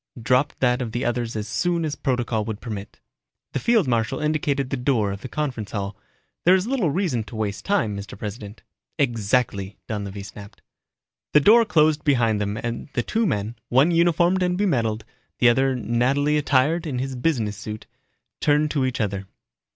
Dropped 0.19 0.59
that 0.61 0.81
of 0.81 0.93
the 0.93 1.05
other's 1.05 1.35
as 1.35 1.47
soon 1.47 1.85
as 1.85 1.93
protocol 1.95 2.43
would 2.45 2.59
permit. 2.59 2.99
The 3.53 3.59
field 3.59 3.87
marshal 3.87 4.19
indicated 4.19 4.71
the 4.71 4.75
door 4.75 5.11
of 5.11 5.21
the 5.21 5.27
conference 5.29 5.73
hall. 5.73 5.95
"There 6.43 6.55
is 6.55 6.65
little 6.65 6.89
reason 6.89 7.23
to 7.25 7.35
waste 7.35 7.65
time, 7.65 7.95
Mr. 7.95 8.17
President." 8.17 8.63
"Exactly," 8.97 9.77
Donlevy 9.87 10.25
snapped. 10.25 10.63
The 11.33 11.39
door 11.39 11.65
closed 11.65 12.03
behind 12.03 12.41
them 12.41 12.57
and 12.57 12.89
the 12.93 13.03
two 13.03 13.27
men, 13.27 13.57
one 13.69 13.91
uniformed 13.91 14.41
and 14.41 14.57
bemedaled, 14.57 15.05
the 15.37 15.49
other 15.49 15.75
nattily 15.75 16.35
attired 16.35 16.87
in 16.87 16.97
his 16.97 17.15
business 17.15 17.55
suit, 17.55 17.85
turned 18.39 18.71
to 18.71 18.85
each 18.87 18.99
other. 18.99 19.27